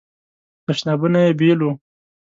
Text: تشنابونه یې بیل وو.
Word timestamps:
تشنابونه 0.65 1.19
یې 1.25 1.31
بیل 1.39 1.59
وو. 1.61 1.71